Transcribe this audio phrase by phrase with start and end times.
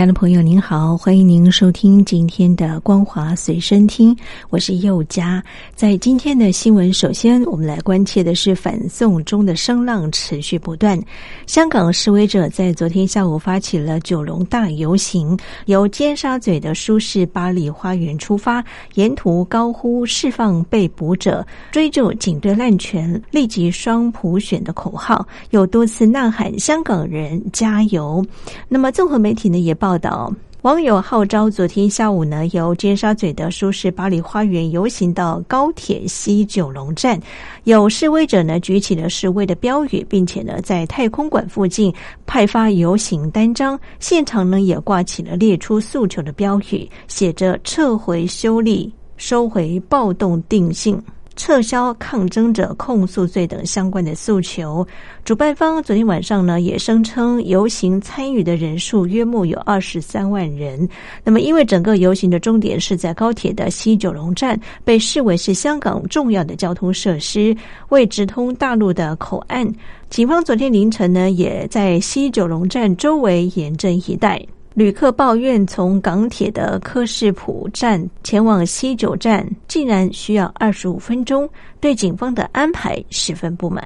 [0.00, 4.16] 亲爱的朋友，您好，欢迎您收听今天的光华随身听，
[4.48, 5.44] 我是佑佳。
[5.74, 10.98] 在今天的新闻，首先我们来关切的是反送中的声浪持续不断。
[11.46, 28.24] 香港示威者在昨天下午发起了九龙大游行，由尖沙咀的舒适巴黎花园出发，沿途高呼“释放被捕者”、追究警队滥权、立即双普选的口号，又多次呐喊“香港人加油”。
[28.66, 29.89] 那么，综合媒体呢也报。
[29.90, 37.20] 报道，网友号召昨天下午呢，由尖沙咀的舒适巴黎花园游行到高铁西九龙站，
[37.64, 41.92] 有示威者呢举起了示威的标语，并且呢在太空馆附近
[42.24, 51.02] 派发游行单张，现场呢也挂起了列出诉求的标语，写着“撤回修例，收回暴动定性”。
[51.36, 54.86] 撤销抗争者控诉罪等相关的诉求。
[55.24, 60.88] 主办方昨天晚上呢也声称，游行参与的人数约莫有二十三万人。
[61.24, 67.56] 那么，因为整个游行的终点是在高铁的西九龙站，被视为是香港重要的交通设施，
[67.88, 69.66] 为直通大陆的口岸。
[70.08, 74.44] 警方昨天凌晨呢也在西九龙站周围严阵以待。
[74.74, 81.48] 旅客抱怨，从港铁的科士普站前往西九站，竟然需要二十五分钟，
[81.80, 83.84] 对警方的安排十分不满。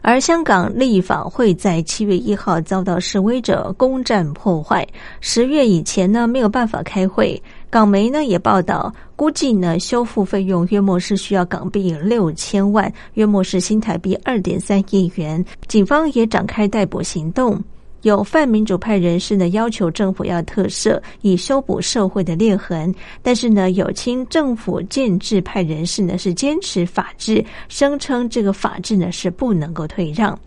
[0.00, 4.86] 而香港立法会在七月一号遭到示威者攻占破坏，
[5.20, 7.40] 十月以前呢没有办法开会。
[7.68, 15.44] 港媒呢也报道，估计呢修复费用约莫是需要港币六千万，约莫是新台币二点三亿元。
[15.66, 17.60] 警方也展开逮捕行动。
[18.02, 22.94] 有泛民主派人士呢要求政府要特赦，以修补社会的裂痕。
[23.22, 30.38] 但是呢，有亲政府建制派人士呢是坚持法治，声称这个法治呢是不能够退让。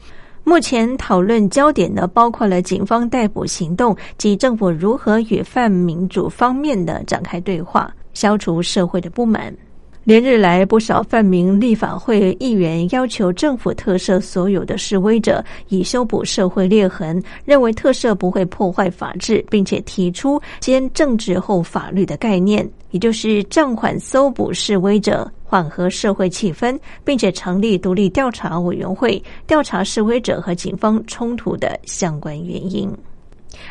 [0.43, 9.55] 目前讨论焦点呢包括了警方逮捕行动及政府如何与泛民主方面的展开对话，消除社会的不满。
[10.03, 17.21] 连日来，不少泛民立法会议员要求政府特赦所有的示威者，以修补社会裂痕。
[17.45, 32.91] 认为特赦不会破坏法治，并且提出先政治后法律的概念，也就是暂缓搜捕示威者，缓和社会气氛，并且成立独立调查委员会调查示威者和警方冲突的相关原因。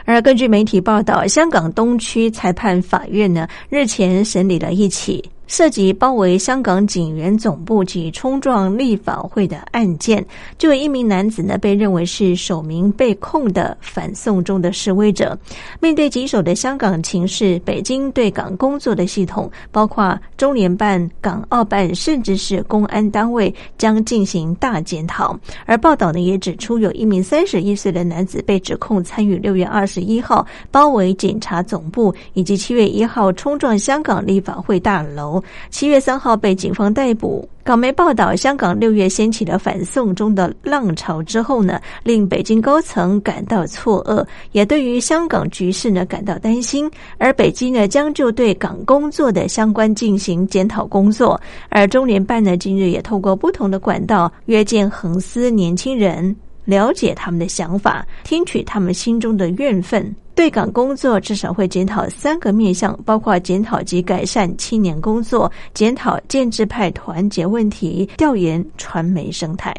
[0.05, 5.25] 而根据媒体报道，香港东区裁判法院呢日前审理了一起。
[5.51, 10.25] 涉及包围香港警员总部及冲撞立法会的案件，
[10.57, 15.37] 就有一名男子呢，被认为是首名被控的反送中的示威者。
[15.81, 25.37] 面对棘手的香港情势，北京对港工作的系统，包括中联办、港澳办，甚至是公安单位，将进行大检讨。
[25.67, 35.40] 而报道呢，也指出有一名三十一岁的男子被指控参与六月二十一号包围警察总部，以及七月一号冲撞香港立法会大楼。
[35.71, 37.49] 七月三号被警方逮捕。
[37.63, 46.91] 港媒报道，香港六月掀起了反送中的浪潮之后呢，令北京高层感到错愕，也对于香港局势呢感到担心。
[47.19, 51.41] 而北京呢将就对港工作的相关进行检讨工作。
[51.69, 56.35] 而中联办呢今日也透过不同的管道约见横思年轻人。
[56.71, 60.15] 了解他们的想法，听取他们心中的怨愤。
[60.33, 69.75] 对岗工作至少会检讨三个面向，包括检讨及改善青年工作、检讨建制派团结问题、调研传媒生态。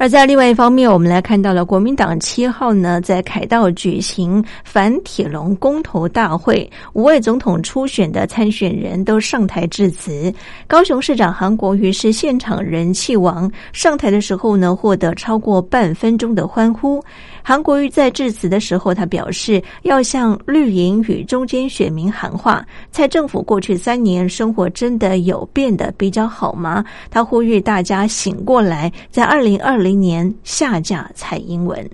[0.00, 10.32] 而在另外一方面，我们来看到了国民党七号呢，在凯道举行反铁笼公投大会，五位总统初选的参选人都上台致辞。
[10.68, 17.02] 高雄市长韩国瑜是现场人气王，上台的时候呢，获得超过半分钟的欢呼。
[17.42, 26.84] 韩国瑜在致辞的时候，他表示要向绿营与中间选民喊话：蔡政府过去三年生活真的有变得比较好吗？
[27.10, 31.88] 他呼吁大家醒过来，在二零二零年下架蔡英文。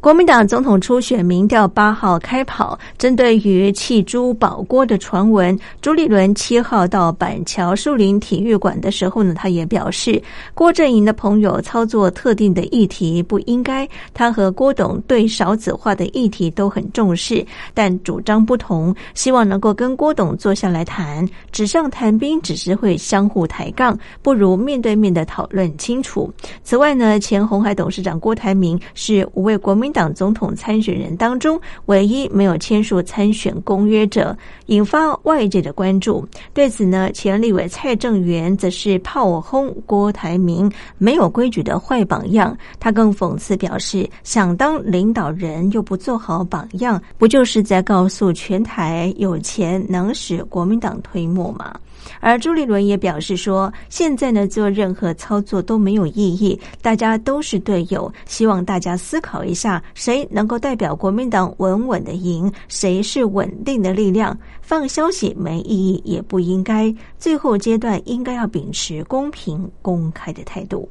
[0.00, 10.22] 国民党总统初选民调八号开跑，针对于弃珠保郭的传闻，朱立伦七号到板桥树林体育馆的时候呢，他也表示，
[10.54, 13.86] 郭阵营的朋友操作特定的议题不应该。
[14.14, 21.28] 他和郭董对少子化的议题都很重视，但主张不同，希望能够跟郭董坐下来谈。
[21.50, 26.32] 纸上谈兵只是会相互抬杠，不如面对面的讨论清楚。
[26.62, 29.87] 此外呢，前红海董事长郭台铭是五位国民。
[29.92, 34.36] 党总统参选人当中，唯一没有签署参选公约者，
[34.66, 36.26] 引发外界的关注。
[36.52, 42.56] 对此呢，前立委蔡正元则是炮轰郭台铭没有规矩的坏榜样。
[42.78, 51.74] 他更讽刺表示，想当领导人又不做好榜样，不就是在告诉全台有钱能使国民党推磨吗？
[52.20, 64.36] 而朱立伦也表示说，现在呢做任何操作都没有意义，大家都是队友，希望大家思考一下，谁能够代表国民党稳稳的赢，谁是稳定的力量。
[64.60, 66.94] 放消息没意义，也不应该。
[67.18, 70.88] 最后阶段应该要秉持公平公开的态度。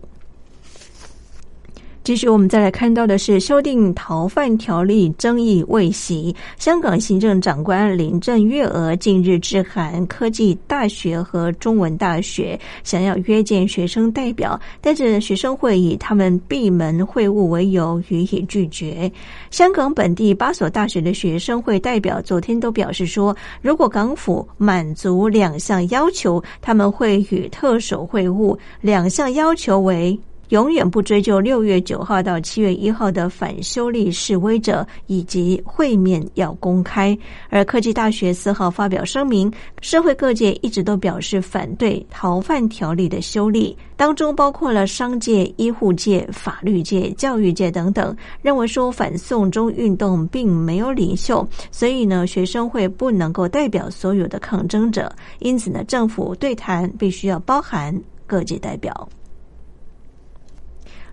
[2.07, 6.33] 继续，我们再来看到的是修订逃犯条例争议未息。
[6.57, 19.11] 香港行政长官林郑月娥近日致函科技大学和中文大学，想要约见学生代表，但是学生会以他们闭门会晤为由予以拒绝。
[19.51, 28.57] 香港本地八所大学的学生会代表昨天都表示说，如果港府满足两项要求，他们会与特首会晤。
[28.79, 30.17] 两项要求为。
[30.49, 37.17] 永远不追究六月九号到七月一号的反修例示威者，以及会面要公开。
[37.49, 39.51] 而科技大学四号发表声明，
[39.81, 57.93] 社会各界一直都表示反对逃犯条例的修例，当中包括了商界、医护界、法律界、教育界等等，认为说反送中运动并没有领袖，所以呢，学生会不能够代表所有的抗争者，因此呢，政府对谈必须要包含
[58.25, 59.09] 各界代表。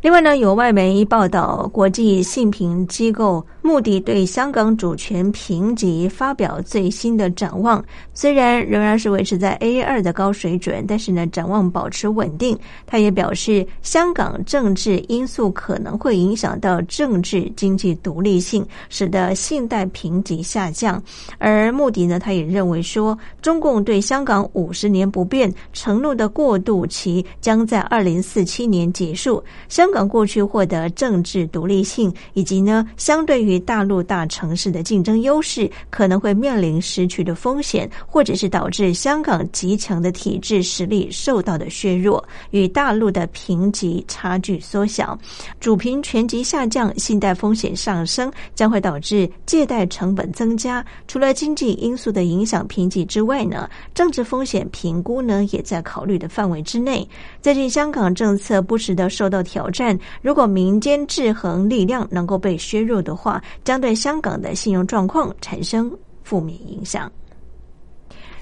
[0.04, 7.82] 另外呢，有外媒报道，国际信评机构穆迪对香港主权评级发表最新的展望。
[8.12, 12.54] 虽然仍然是维持在 A 二的高水准，但是呢，展望保持稳定。
[12.86, 21.02] 他也表示，香港政治因素可能会影响到政治经济独立性，使得信贷评级下降。
[21.38, 29.42] 而穆迪呢，他也认为说，中共对香港五十年不变承诺的过渡期将在二零四七年结束。
[29.66, 45.16] 香港过去获得政治独立性，以及呢，相对于大陆大城市的竞争优势，可能会面临失去的风险，或者是导致香港极强的体制实力受到的削弱，与大陆的评级差距缩小，
[45.60, 50.84] 主评全级下降，信贷风险上升，将会导致借贷成本增加。
[51.06, 57.08] 除了经济因素的影响评级之外呢，政治风险评估呢也在考虑的范围之内。
[57.40, 59.83] 最近香港政策不时的受到挑战。
[59.84, 67.12] 但如果民间制衡力量能够被削弱的话，将对香港的信用状况产生负面影响。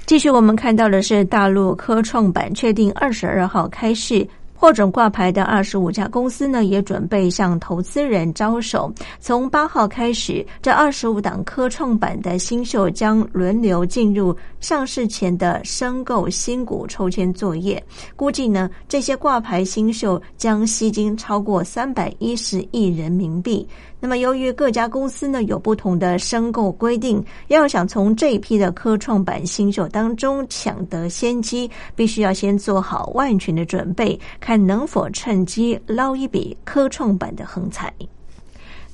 [0.06, 4.24] 继续，我们看到的是大陆科创板确定二十二号开市。
[4.62, 8.94] 获准挂牌的二十五家公司呢，也准备向投资人招手。
[9.18, 17.84] 从八号开始，这二十五档科创板的新秀将轮流进入上市前的申购新股抽签作业。
[18.14, 23.66] 估计呢，这些挂牌新秀将吸金超过三百一十亿人民币。
[24.04, 37.94] 那么，由于各家公司呢有不同的申购规定，要想从这一批的科创板新秀当中抢得先机，必须要先做好万全的准备，看能否趁机捞一笔科创板的横财。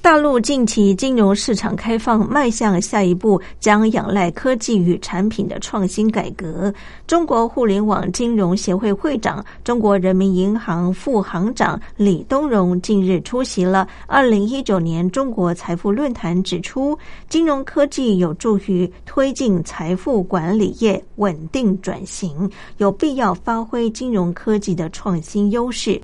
[0.01, 6.73] 大陆近期金融市场开放迈向下一步，将仰赖科技与产品的创新改革。
[7.07, 16.97] 中国互联网金融协会会长、中国人民银行副行长李东荣近日出席了二零一九年中国财富论坛，指出，
[17.29, 26.01] 金融科技有助于推进财富管理业稳定转型，有必要发挥金融科技的创新优势。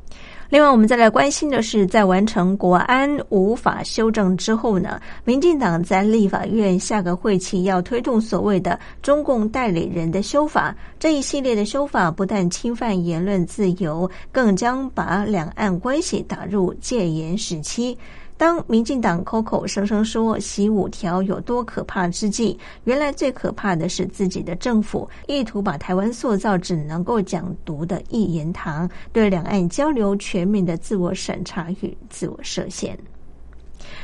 [0.54, 10.73] 另外，我们再来关心的是，在完成国安无法修正之后呢，民进党在立法院下个会期要推动所谓的中共代理人的修法。
[10.96, 17.99] 这一系列的修法不但侵犯言论自由，更将把两岸关系打入戒严时期。
[18.36, 32.98] 当民进党口口声声说“习五条”有多可怕之际，原来最可怕的是自己的政府意图把台湾塑造只能够讲独的一言堂，对两岸交流全面的自我审查与自我设限。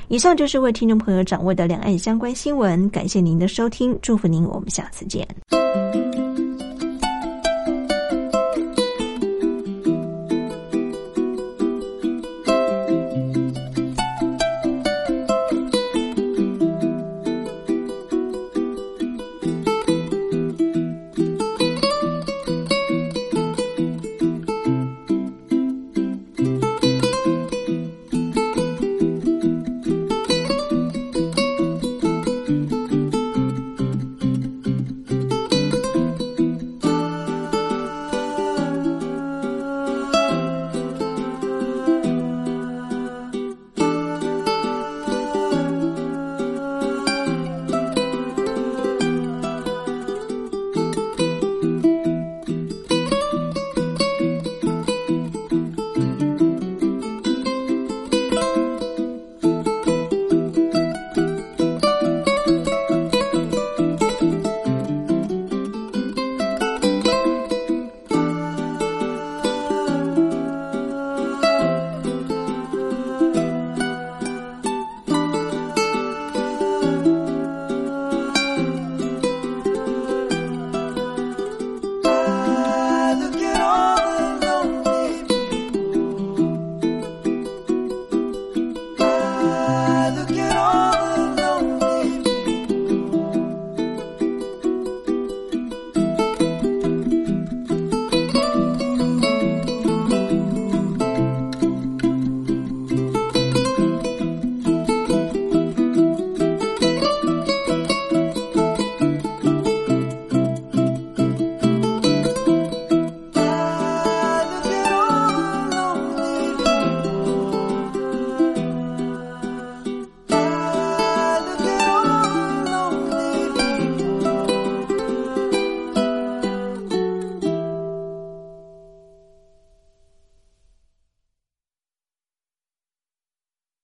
[0.08, 5.26] 以上就是为听众朋友掌握的两岸相关新闻，感谢您的收听，祝福您，我们下次见。